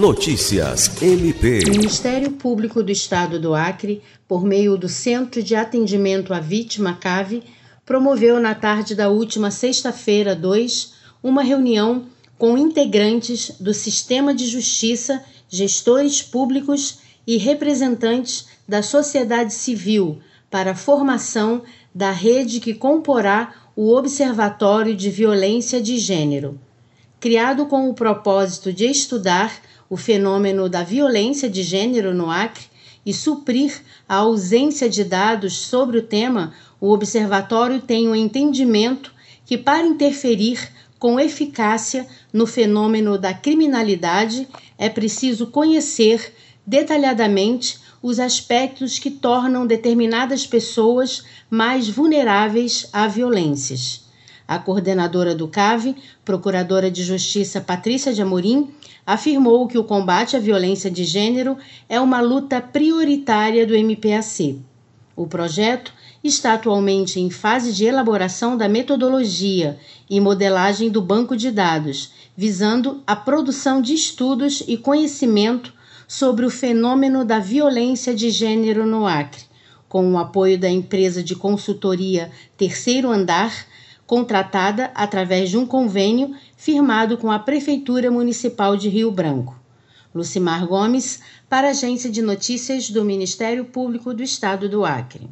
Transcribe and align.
Notícias 0.00 0.90
MP. 1.02 1.60
O 1.66 1.72
Ministério 1.72 2.30
Público 2.30 2.82
do 2.82 2.90
Estado 2.90 3.38
do 3.38 3.54
Acre, 3.54 4.00
por 4.26 4.42
meio 4.42 4.78
do 4.78 4.88
Centro 4.88 5.42
de 5.42 5.54
Atendimento 5.54 6.32
à 6.32 6.40
Vítima 6.40 6.94
CAVE, 6.94 7.42
promoveu 7.84 8.40
na 8.40 8.54
tarde 8.54 8.94
da 8.94 9.10
última 9.10 9.50
sexta-feira, 9.50 10.34
2, 10.34 10.94
uma 11.22 11.42
reunião 11.42 12.06
com 12.38 12.56
integrantes 12.56 13.52
do 13.60 13.74
Sistema 13.74 14.32
de 14.34 14.46
Justiça, 14.46 15.22
gestores 15.50 16.22
públicos 16.22 17.00
e 17.26 17.36
representantes 17.36 18.48
da 18.66 18.82
sociedade 18.82 19.52
civil 19.52 20.18
para 20.50 20.70
a 20.70 20.74
formação 20.74 21.62
da 21.94 22.10
rede 22.10 22.58
que 22.58 22.72
comporá 22.72 23.52
o 23.76 23.94
Observatório 23.94 24.96
de 24.96 25.10
Violência 25.10 25.78
de 25.78 25.98
Gênero. 25.98 26.58
Criado 27.20 27.66
com 27.66 27.90
o 27.90 27.92
propósito 27.92 28.72
de 28.72 28.86
estudar 28.86 29.68
o 29.90 29.96
fenômeno 29.96 30.68
da 30.68 30.84
violência 30.84 31.50
de 31.50 31.64
gênero 31.64 32.14
no 32.14 32.30
Acre 32.30 32.64
e 33.04 33.12
suprir 33.12 33.82
a 34.08 34.16
ausência 34.16 34.88
de 34.88 35.02
dados 35.02 35.54
sobre 35.54 35.98
o 35.98 36.02
tema, 36.02 36.54
o 36.80 36.92
observatório 36.92 37.80
tem 37.80 38.06
o 38.06 38.12
um 38.12 38.14
entendimento 38.14 39.12
que, 39.44 39.58
para 39.58 39.84
interferir 39.84 40.70
com 40.96 41.18
eficácia 41.18 42.06
no 42.32 42.46
fenômeno 42.46 43.18
da 43.18 43.34
criminalidade, 43.34 44.46
é 44.78 44.88
preciso 44.88 45.48
conhecer 45.48 46.34
detalhadamente 46.64 47.80
os 48.00 48.20
aspectos 48.20 48.98
que 48.98 49.10
tornam 49.10 49.66
determinadas 49.66 50.46
pessoas 50.46 51.24
mais 51.50 51.88
vulneráveis 51.88 52.86
a 52.92 53.08
violências. 53.08 54.09
A 54.50 54.58
coordenadora 54.58 55.32
do 55.32 55.46
CAV, 55.46 55.94
Procuradora 56.24 56.90
de 56.90 57.04
Justiça 57.04 57.60
Patrícia 57.60 58.12
de 58.12 58.20
Amorim, 58.20 58.68
afirmou 59.06 59.68
que 59.68 59.78
o 59.78 59.84
combate 59.84 60.36
à 60.36 60.40
violência 60.40 60.90
de 60.90 61.04
gênero 61.04 61.56
é 61.88 62.00
uma 62.00 62.20
luta 62.20 62.60
prioritária 62.60 63.64
do 63.64 63.76
MPAC. 63.76 64.60
O 65.14 65.28
projeto 65.28 65.92
está 66.24 66.54
atualmente 66.54 67.20
em 67.20 67.30
fase 67.30 67.72
de 67.72 67.84
elaboração 67.84 68.56
da 68.56 68.68
metodologia 68.68 69.78
e 70.10 70.18
modelagem 70.18 70.90
do 70.90 71.00
banco 71.00 71.36
de 71.36 71.52
dados, 71.52 72.10
visando 72.36 73.04
a 73.06 73.14
produção 73.14 73.80
de 73.80 73.94
estudos 73.94 74.64
e 74.66 74.76
conhecimento 74.76 75.72
sobre 76.08 76.44
o 76.44 76.50
fenômeno 76.50 77.24
da 77.24 77.38
violência 77.38 78.12
de 78.12 78.30
gênero 78.30 78.84
no 78.84 79.06
Acre, 79.06 79.42
com 79.88 80.12
o 80.12 80.18
apoio 80.18 80.58
da 80.58 80.68
empresa 80.68 81.22
de 81.22 81.36
consultoria 81.36 82.32
Terceiro 82.56 83.12
Andar, 83.12 83.70
contratada 84.10 84.90
através 84.92 85.50
de 85.50 85.56
um 85.56 85.64
convênio 85.64 86.34
firmado 86.56 87.16
com 87.16 87.30
a 87.30 87.38
Prefeitura 87.38 88.10
Municipal 88.10 88.76
de 88.76 88.88
Rio 88.88 89.08
Branco. 89.12 89.56
Lucimar 90.12 90.66
Gomes, 90.66 91.22
para 91.48 91.68
a 91.68 91.70
Agência 91.70 92.10
de 92.10 92.20
Notícias 92.20 92.90
do 92.90 93.04
Ministério 93.04 93.66
Público 93.66 94.12
do 94.12 94.20
Estado 94.20 94.68
do 94.68 94.84
Acre. 94.84 95.30